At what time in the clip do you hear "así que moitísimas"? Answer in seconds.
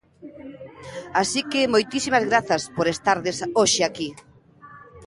1.21-2.23